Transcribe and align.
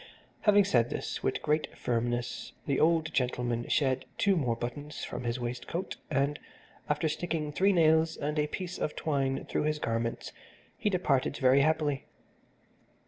Having 0.49 0.65
said 0.65 0.89
this 0.89 1.21
with 1.21 1.43
great 1.43 1.77
firmness, 1.77 2.53
the 2.65 2.79
old 2.79 3.13
gentleman 3.13 3.67
shed 3.67 4.05
two 4.17 4.35
more 4.35 4.55
buttons 4.55 5.03
from 5.03 5.25
his 5.25 5.39
waistcoat, 5.39 5.97
and, 6.09 6.39
after 6.89 7.07
sticking 7.07 7.51
three 7.51 7.71
nails 7.71 8.17
and 8.17 8.39
a 8.39 8.47
piece 8.47 8.79
of 8.79 8.95
twine 8.95 9.45
through 9.45 9.65
his 9.65 9.77
garments, 9.77 10.31
he 10.75 10.89
departed 10.89 11.37
very 11.37 11.61
happily. 11.61 12.05